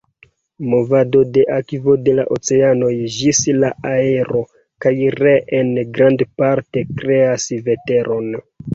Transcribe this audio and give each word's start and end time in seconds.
Movado 0.69 1.19
de 1.35 1.43
akvo 1.57 1.95
de 2.07 2.15
la 2.21 2.25
oceanoj 2.37 2.89
ĝis 3.19 3.43
la 3.59 3.71
aero 3.93 4.43
kaj 4.87 4.97
reen 5.23 5.73
grandparte 6.01 6.89
kreas 6.99 7.51
veteron. 7.73 8.39